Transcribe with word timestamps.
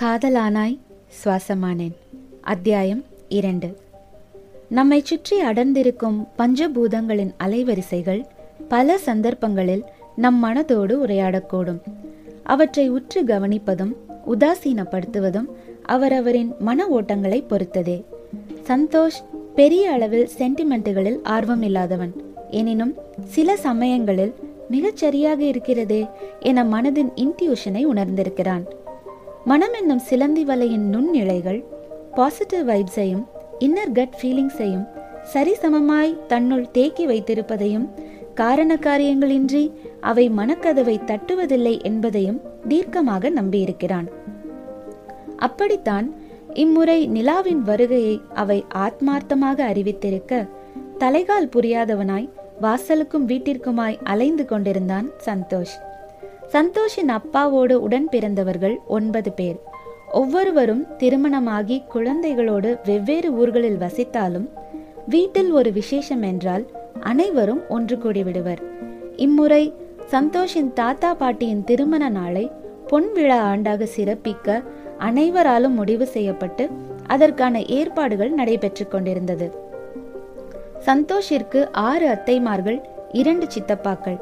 காதலானாய் 0.00 0.78
சுவாசமானேன். 1.24 1.92
அத்தியாயம் 2.40 3.04
இரண்டு. 3.28 3.78
நம்மை 4.68 5.00
சுற்றி 5.04 5.40
அடர்ந்திருக்கும் 5.40 6.28
பஞ்சபூதங்களின் 6.38 7.34
அலைவரிசைகள் 7.44 8.24
பல 8.68 8.98
சந்தர்ப்பங்களில் 8.98 9.84
நம் 10.16 10.44
மனதோடு 10.44 10.96
உரையாடக்கூடும். 11.06 11.80
அவற்றை 12.42 12.88
உற்று 12.88 13.24
கவனிப்பதும் 13.24 13.92
உதாசீனப்படுத்துவதும் 14.32 15.46
அவரவரின் 15.88 16.58
மன 16.58 16.86
ஓட்டங்களை 16.86 17.44
பொறுத்ததே. 17.44 18.04
சந்தோஷ் 18.66 19.24
பெரிய 19.54 19.90
அளவில் 19.90 20.28
சென்டிமெண்ட்டுகளில் 20.38 21.18
ஆர்வம் 21.22 21.62
இல்லாதவன் 21.62 22.12
எனினும் 22.50 22.94
சில 23.24 23.56
சமயங்களில் 23.56 24.34
மிகச் 24.68 24.96
சரியாக 24.96 25.42
இருக்கிறதே 25.42 26.06
என 26.40 26.64
மனதின் 26.64 27.12
இன்டியூஷனை 27.16 27.84
உணர்ந்திருக்கிறான். 27.84 28.64
மனம் 29.44 29.72
என்னும் 29.72 29.98
சிலந்தி 29.98 30.44
வலையின் 30.44 30.84
நுண்ணிழைகள் 30.92 31.64
பாசிட்டிவ் 32.14 32.68
வைப்ஸையும் 32.68 33.24
இன்னர் 33.58 33.92
கட் 33.92 34.14
ஃபீலிங்ஸையும் 34.20 34.86
சரிசமமாய் 35.32 36.14
தன்னுள் 36.26 36.70
தேக்கி 36.70 37.06
வைத்திருப்பதையும் 37.06 37.86
காரண 38.34 38.74
காரியங்களின்றி 38.74 39.72
அவை 40.00 40.30
மனக்கதவை 40.30 40.96
தட்டுவதில்லை 41.10 41.82
என்பதையும் 41.82 42.40
தீர்க்கமாக 42.68 43.30
நம்பியிருக்கிறான். 43.30 44.08
அப்படித்தான் 45.36 46.14
இம்முறை 46.54 47.08
நிலாவின் 47.08 47.62
வருகையை 47.62 48.20
அவை 48.34 48.64
ஆத்மார்த்தமாக 48.74 49.58
அறிவித்திருக்க 49.72 50.48
தலைகால் 50.98 51.52
புரியாதவனாய் 51.56 52.30
வாசலுக்கும் 52.60 53.26
வீட்டிற்குமாய் 53.26 54.00
அலைந்து 54.04 54.44
கொண்டிருந்தான் 54.44 55.10
சந்தோஷ். 55.24 55.76
சந்தோஷின் 56.52 57.08
அப்பாவோடு 57.08 57.72
உடன் 57.72 58.08
பிறந்தவர்கள் 58.08 58.80
ஒன்பது 58.86 59.32
பேர். 59.32 59.60
ஒவ்வொருவரும் 60.12 60.96
திருமணமாகி 60.96 61.82
குழந்தைகளோடு 61.94 62.78
வெவ்வேறு 62.84 63.32
ஊர்களில் 63.32 63.78
வசித்தாலும் 63.78 64.48
வீட்டில் 65.08 65.50
ஒரு 65.50 65.72
விசேஷம் 65.72 66.22
என்றால் 66.22 66.66
அனைவரும் 67.00 67.68
ஒன்று 67.68 67.98
கூடி 67.98 68.22
விடுவர். 68.22 68.58
இம்முறை 69.16 69.74
சந்தோஷின் 70.10 70.72
தாத்தா 70.72 71.14
பாட்டியின் 71.14 71.64
திருமண 71.64 72.08
நாளை 72.08 72.50
பொன் 72.86 73.12
விழா 73.12 73.52
ஆண்டாக 73.52 73.86
சிறப்பிக்க 73.96 74.62
அனைவராலும் 74.98 75.74
முடிவு 75.74 76.06
செய்யப்பட்டு 76.06 76.70
அதற்கான 77.06 77.62
ஏற்பாடுகள் 77.62 78.30
நடைபெற்று 78.30 78.88
கொண்டிருந்தது. 78.88 79.62
சந்தோஷிற்கு 80.78 81.72
ஆறு 81.72 82.08
அத்தைமார்கள் 82.08 82.82
இரண்டு 83.12 83.46
சித்தப்பாக்கள். 83.58 84.20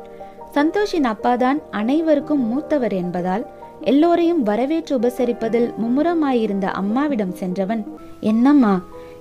சந்தோஷின் 0.55 1.06
அப்பாதான் 1.12 1.58
அனைவருக்கும் 1.70 2.42
மூத்தவர் 2.47 2.92
என்பதால் 2.92 3.45
எல்லோரையும் 3.81 4.42
வரவேற்று 4.42 4.98
உபசரிப்பதில் 4.98 5.69
மும்முரமாயிருந்த 5.83 6.64
அம்மாவிடம் 6.64 7.34
சென்றவன் 7.34 7.84
என்னம்மா 8.20 8.75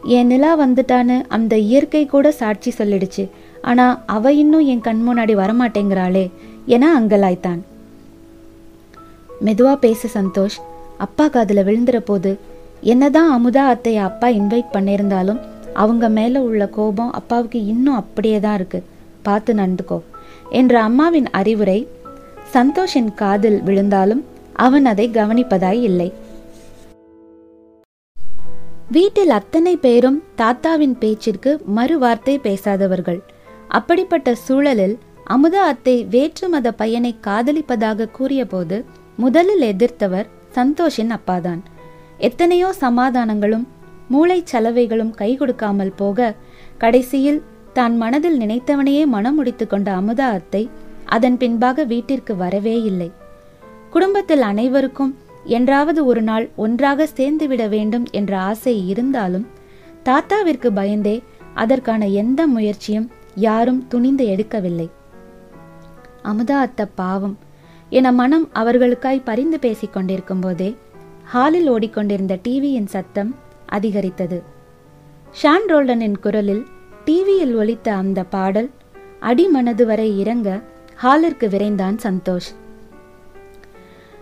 என் 0.04 0.28
நிலா 0.28 0.52
வந்துட்டான்னு 0.59 1.18
அந்த 1.28 1.58
இயற்கை 1.58 2.06
கூட 2.06 2.32
சாட்சி 2.32 2.74
சொல்லிடுச்சு. 2.78 3.30
ஆனா 3.62 3.86
அவ 4.06 4.34
இன்னும் 4.34 4.66
என் 4.66 4.82
கண் 4.82 5.02
முன்னாடி 5.08 5.34
வரமாட்டேங்கிறாளே 5.42 6.26
என 6.66 7.00
அங்கலாய்த்தான். 7.00 7.62
மெதுவா 9.46 9.76
பேசு 9.76 10.09
சந்தோஷ். 10.14 10.58
அப்பா 10.98 11.26
காதுல 11.26 11.62
விழுந்துற 11.68 12.00
போது 12.00 12.40
என்னதான் 12.82 13.32
அமுதா 13.36 13.64
அத்தைய 13.74 13.96
அப்பா 13.96 14.28
இன்வைட் 14.28 14.74
பண்ணியிருந்தாலும் 14.74 15.42
அவங்க 15.74 16.09
மேல 16.09 16.42
உள்ள 16.42 16.68
கோபம் 16.68 17.12
அப்பாவுக்கு 17.12 17.66
இன்னும் 17.66 17.96
அப்படியே 17.96 18.40
தான் 18.40 18.56
இருக்கு. 18.56 18.84
பார்த்து 19.22 19.54
நடந்துக்கோ. 19.54 20.00
என்ற 20.50 20.74
அம்மாவின் 20.82 21.30
அறிவுரை 21.32 21.80
சந்தோஷின் 22.54 23.12
காதில் 23.14 23.60
விழுந்தாலும் 23.64 24.24
அவன் 24.66 24.86
அதை 24.86 25.06
கவனிப்பதாய் 25.10 25.82
இல்லை. 25.82 26.10
வீட்டில் 28.92 29.30
அத்தனை 29.30 29.74
பேரும் 29.78 30.18
தாத்தாவின் 30.36 30.96
பேச்சிற்கு 30.98 31.52
மறுவார்த்தை 31.76 32.36
பேசாதவர்கள். 32.48 33.22
அப்படிப்பட்ட 33.68 34.34
சூழலில் 34.46 34.96
அமுதா 35.25 35.62
அத்தை 35.72 35.96
வேற்று 36.06 36.50
மத 36.50 36.68
பையனை 36.72 37.12
காதலிப்பதாக 37.28 38.09
கூறியபோது 38.18 38.78
முதலில் 39.18 39.64
எதிர்த்தவர் 39.72 40.28
சந்தோஷின் 40.56 41.12
அப்பாதான். 41.18 41.62
எத்தனையோ 42.18 42.70
சமாதானங்களும் 42.80 43.66
மூளை 44.08 44.38
சலவைகளும் 44.52 45.14
கை 45.22 45.30
கொடுக்காமல் 45.36 45.94
போக 45.96 46.36
கடைசியில் 46.78 47.40
தான் 47.74 47.98
மனதில் 47.98 48.40
நினைத்தவனையே 48.40 49.04
மனம் 49.08 49.36
முடித்து 49.36 49.68
கொண்ட 49.68 49.88
அமுதா 50.00 50.28
அத்தை 50.38 50.70
அதன் 51.06 51.38
பின்பாக 51.38 51.84
வீட்டிற்கு 51.84 52.36
வரவே 52.36 52.82
இல்லை. 52.82 53.12
குடும்பத்தில் 53.90 54.42
அனைவருக்கும் 54.42 55.14
என்றாவது 55.58 56.06
ஒரு 56.06 56.22
நாள் 56.22 56.46
ஒன்றாக 56.56 57.08
சேர்ந்துவிட 57.18 57.64
வேண்டும் 57.70 58.06
என்ற 58.12 58.32
ஆசை 58.40 58.88
இருந்தாலும் 58.88 59.48
தாத்தாவிற்கு 60.04 60.68
பயந்தே 60.68 61.16
அதற்கான 61.54 62.08
எந்த 62.22 62.42
முயற்சியும் 62.48 63.08
யாரும் 63.36 63.82
துணிந்து 63.88 64.26
எடுக்கவில்லை. 64.26 64.88
அமுதா 66.24 66.58
அத்த 66.68 66.82
பாவம். 66.96 67.38
என 67.90 68.12
மனம் 68.12 68.50
அவர்களுக்காய் 68.53 69.28
பரிந்து 69.30 69.59
பேசிக் 69.59 69.94
கொண்டிருக்கும் 69.94 70.40
போதே 70.40 70.70
ஹாலில் 71.24 71.70
ஓடிக்கொண்டிருந்த 71.70 72.36
டிவியின் 72.48 72.92
சத்தம் 72.96 73.32
அதிகரித்தது. 73.70 74.40
ஷான் 75.42 75.68
ரோல்டனின் 75.68 76.18
குரலில் 76.20 76.64
டிவியில் 77.11 77.55
ஒலித்த 77.55 77.94
அந்த 77.94 78.23
பாடல் 78.23 78.69
அடிமனது 79.22 79.85
வரை 79.85 80.19
இறங்க 80.19 80.61
ஹாலிற்கு 81.03 81.47
விரைந்தான் 81.49 81.97
சந்தோஷ். 82.03 82.47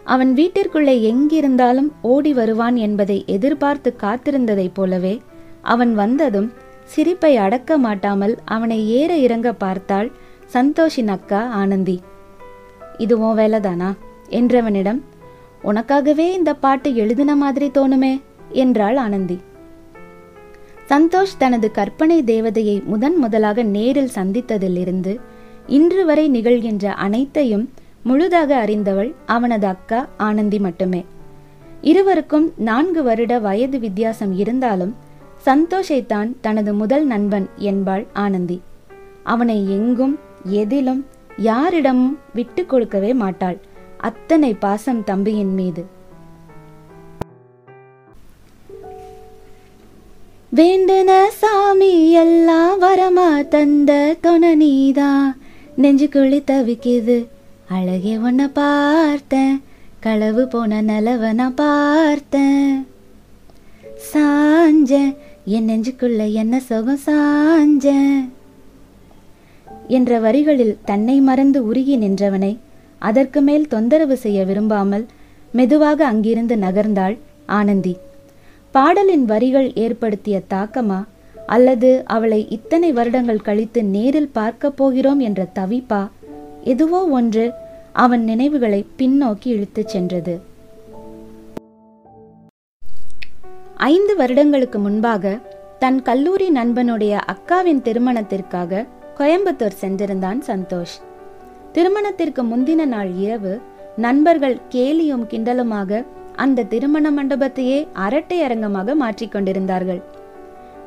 அவன் 0.03 0.33
வீட்டிற்குள்ளே 0.33 1.01
எங்கிருந்தாலும் 1.01 1.91
ஓடி 2.01 2.33
வருவான் 2.33 2.75
என்பதை 2.75 3.23
எதிர்பார்த்து 3.25 3.95
காத்திருந்ததைப் 4.01 4.73
போலவே 4.73 5.21
அவன் 5.61 5.95
வந்ததும் 5.95 6.51
சிரிப்பை 6.83 7.37
அடக்க 7.37 7.77
மாட்டாமல் 7.77 8.37
அவனை 8.45 8.89
ஏற 8.89 9.17
இறங்க 9.17 9.53
பார்த்தாள் 9.53 10.11
சந்தோஷின் 10.53 11.07
அக்கா 11.07 11.45
ஆனந்தி. 11.45 11.97
இது 12.97 13.19
உன் 13.19 13.37
வேலைதானா? 13.37 13.91
என்றவனிடம் 14.29 15.01
உனக்காகவே 15.63 16.31
இந்த 16.33 16.53
பாட்டு 16.53 16.95
எழுதின 16.95 17.35
மாதிரி 17.35 17.71
தோணுமே 17.73 18.21
என்றாள் 18.49 18.95
ஆனந்தி. 18.95 19.39
சந்தோஷ் 20.89 21.37
தனது 21.37 21.71
கற்பனை 21.71 22.23
தேவதையை 22.23 22.83
முதன் 22.83 23.17
முதலாக 23.17 23.63
நேரில் 23.63 24.15
சந்தித்ததிலிருந்து 24.15 25.19
இன்று 25.67 26.05
வரை 26.05 26.31
நிகழ்கின்ற 26.31 26.85
அனைத்தையும் 26.85 27.69
முழுதாக 28.03 28.55
அறிந்தவள் 28.55 29.13
அவனது 29.25 29.67
அக்கா 29.67 30.07
ஆனந்தி 30.17 30.59
மட்டுமே. 30.59 31.05
இருவருக்கும் 31.81 32.53
நான்கு 32.57 33.03
வருட 33.03 33.39
வயது 33.39 33.79
வித்தியாசம் 33.79 34.37
இருந்தாலும் 34.37 34.95
சந்தோஷைத்தான் 35.45 36.31
தனது 36.41 36.73
முதல் 36.73 37.05
நண்பன் 37.05 37.49
என்பாள் 37.57 38.05
ஆனந்தி. 38.13 38.61
அவனை 39.23 39.71
எங்கும் 39.71 40.19
எதிலும் 40.43 41.05
யாரிடமும் 41.37 42.17
விட்டு 42.33 42.65
கொடுக்கவே 42.65 43.13
மாட்டாள். 43.13 43.57
அத்தனை 43.97 44.53
பாசம் 44.53 45.03
தம்பியின் 45.03 45.53
மீது. 45.53 45.85
வேண்டுன 50.57 51.29
சாமி 51.29 52.11
எல்லாம் 52.11 52.81
வரமா 52.81 53.47
தந்த 53.47 54.15
தொண 54.21 54.55
நீதா. 54.55 55.35
நெஞ்சுக்குழி 55.77 56.39
தவிக்குது 56.51 57.27
அழகே 57.69 58.17
உன்னை 58.17 58.47
பார்த்தேன். 58.47 59.63
களவு 59.99 60.47
போன 60.47 60.81
நிலவை 60.81 61.33
நான் 61.33 61.53
பார்த்தேன். 61.53 62.87
சாஞ்சேன் 64.13 65.15
என் 65.45 65.67
நெஞ்சுக்குள்ள 65.67 66.33
என்ன 66.33 66.59
சுகம் 66.59 66.99
சாஞ்சேன். 67.05 68.29
என்ற 69.87 70.19
வரிகளில் 70.19 70.77
தன்னை 70.85 71.21
மறந்து 71.21 71.65
உருகி 71.65 71.97
நின்றவனை 71.97 72.57
அதற்கு 72.99 73.41
மேல் 73.41 73.67
தொந்தரவு 73.67 74.17
செய்ய 74.17 74.43
விரும்பாமல் 74.43 75.05
மெதுவாக 75.51 76.05
அங்கிருந்து 76.05 76.55
நகர்ந்தாள் 76.55 77.17
ஆனந்தி. 77.45 77.97
பாடலின் 78.71 79.25
வரிகள் 79.25 79.73
ஏற்படுத்திய 79.73 80.41
தாக்கமா? 80.49 81.03
அல்லது 81.47 82.03
அவளை 82.05 82.47
இத்தனை 82.49 82.91
வருடங்கள் 82.91 83.41
கழித்து 83.41 83.83
நேரில் 83.83 84.29
பார்க்க 84.33 84.71
போகிறோம் 84.71 85.19
என்ற 85.19 85.47
தவிப்பா? 85.55 86.09
எதுவோ 86.63 87.05
ஒன்று 87.05 87.51
அவன் 87.93 88.23
நினைவுகளை 88.23 88.85
பின்னோக்கி 88.97 89.47
இழுத்துச் 89.47 89.87
சென்றது. 89.87 90.41
ஐந்து 93.75 94.15
வருடங்களுக்கு 94.15 94.79
முன்பாக 94.79 95.39
தன் 95.79 96.01
கல்லூரி 96.01 96.49
நண்பனுடைய 96.51 97.21
அக்காவின் 97.25 97.81
திருமணத்திற்காக 97.81 98.85
கோயம்புத்தூர் 99.17 99.77
சென்றிருந்தான் 99.81 100.41
சந்தோஷ். 100.47 100.95
திருமணத்திற்கு 101.71 102.43
முந்தின 102.43 102.85
நாள் 102.85 103.11
இரவு 103.15 103.59
நண்பர்கள் 103.95 104.57
கேலியும் 104.69 105.25
கிண்டலுமாக 105.29 106.05
அந்த 106.39 106.63
திருமண 106.63 107.05
மண்டபத்தையே 107.11 107.79
அரட்டை 107.93 108.37
அரங்கமாக 108.41 108.95
மாற்றிக்கொண்டிருந்தார்கள் 108.95 110.01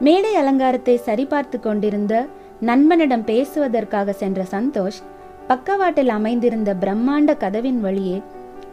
மேடை 0.01 0.35
அலங்காரத்தை 0.35 0.95
சரிபார்த்து 1.07 1.61
கொண்டிருந்த 1.61 2.15
நண்பனிடம் 2.61 3.25
பேசுவதற்காக 3.25 4.13
சென்ற 4.13 4.43
சந்தோஷ் 4.51 5.01
பக்கவாட்டில் 5.47 6.09
அமைந்திருந்த 6.09 6.71
பிரம்மாண்ட 6.81 7.31
கதவின் 7.37 7.81
வழியே 7.81 8.19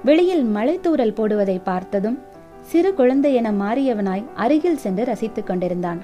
வெளியில் 0.03 0.45
மலைத்தூரல் 0.55 1.15
போடுவதை 1.15 1.57
பார்த்ததும் 1.63 2.17
சிறு 2.61 2.91
குழந்தை 2.93 3.31
என 3.33 3.51
மாறியவனாய் 3.51 4.25
அருகில் 4.35 4.81
சென்று 4.83 5.03
ரசித்துக் 5.03 5.47
கொண்டிருந்தான். 5.47 5.99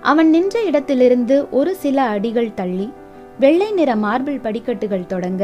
அவன் 0.00 0.30
நின்ற 0.30 0.56
இடத்திலிருந்து 0.62 1.36
ஒரு 1.50 1.72
சில 1.74 2.02
அடிகள் 2.14 2.54
தள்ளி 2.54 2.86
வெள்ளை 3.38 3.70
நிற 3.72 3.90
மார்பிள் 3.96 4.40
படிக்கட்டுகள் 4.40 5.06
தொடங்க 5.06 5.42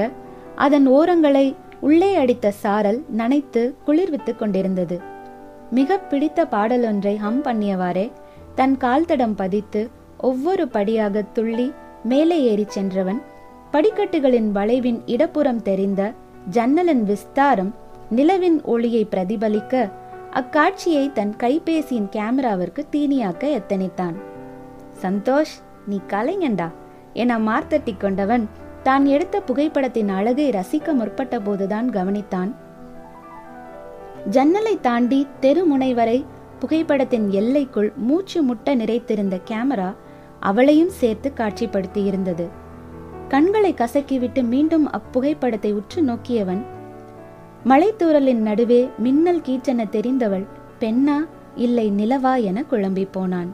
அதன் 0.57 0.87
ஓரங்களை 0.89 1.47
உள்ளே 1.81 2.15
அடித்த 2.15 2.51
சாரல் 2.51 3.05
நனைத்து 3.17 3.75
குளிர்வித்துக் 3.85 4.39
கொண்டிருந்தது. 4.39 5.01
மிக 5.71 5.99
பிடித்த 5.99 6.45
பாடலொன்றை 6.45 7.17
ஹம் 7.17 7.45
பண்ணியவாறே 7.45 8.13
தன் 8.55 8.77
கால் 8.77 9.05
தடம் 9.05 9.35
பதித்து 9.35 9.89
ஒவ்வொரு 10.19 10.69
படியாக 10.69 11.23
துள்ளி 11.23 11.73
மேலே 12.05 12.43
ஏறிச் 12.43 12.71
சென்றவன் 12.71 13.23
படிக்கட்டுகளின் 13.73 14.51
வளைவின் 14.51 15.03
இடப்புறம் 15.07 15.63
தெரிந்த 15.63 16.13
ஜன்னலின் 16.51 17.05
விஸ்தாரம் 17.05 17.75
நிலவின் 18.11 18.63
ஒளியை 18.63 19.07
பிரதிபலிக்க 19.11 19.91
அக்காட்சியை 20.33 21.13
தன் 21.13 21.35
கைபேசியின் 21.39 22.09
கேமராவிற்கு 22.09 22.87
தீனியாக்க 22.93 23.61
எத்தனித்தான். 23.61 24.15
சந்தோஷ் 25.03 25.55
நீ 25.87 26.01
கலைஞண்டா 26.09 26.73
என 27.13 27.39
மார்த்தட்டி 27.39 27.97
கொண்டவன் 27.97 28.49
தான் 28.89 29.05
எடுத்த 29.15 29.37
புகைப்படத்தின் 29.49 30.11
அழகை 30.17 30.49
ரசிக்க 30.51 30.93
முற்பட்ட 30.93 31.35
போதுதான் 31.41 31.89
கவனித்தான். 31.91 32.51
ஜன்னலை 34.35 34.75
தாண்டி 34.81 35.21
தெருமுனை 35.43 35.91
வரை 35.95 36.19
புகைப்படத்தின் 36.61 37.27
எல்லைக்குள் 37.41 37.91
மூச்சு 38.07 38.39
முட்ட 38.43 38.75
நிறைத்திருந்த 38.75 39.37
கேமரா 39.51 39.91
அவளையும் 40.41 40.97
சேர்த்து 41.01 41.29
காட்சிப்படுத்தி 41.37 42.01
இருந்தது 42.05 42.47
கண்களை 43.29 43.71
கசக்கிவிட்டு 43.75 44.43
மீண்டும் 44.53 44.87
அப்புகைப்படத்தை 44.99 45.71
உற்று 45.79 46.03
நோக்கியவன் 46.03 46.63
மலைத்தூரலின் 47.71 48.43
நடுவே 48.49 48.81
மின்னல் 49.05 49.43
கீச்சென 49.47 49.87
தெரிந்தவள் 49.97 50.47
பெண்ணா 50.81 51.17
இல்லை 51.65 51.87
நிலவா 51.91 52.35
என 52.49 52.59
குழம்பி 52.71 53.05
போனான். 53.11 53.51